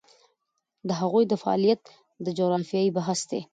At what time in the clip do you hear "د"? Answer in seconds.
0.87-0.89, 1.27-1.33, 2.25-2.27